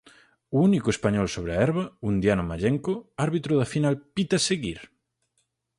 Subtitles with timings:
[0.55, 2.93] O único español sobre a herba, Undiano Mallenco,
[3.25, 4.79] árbitro da final, pita seguir.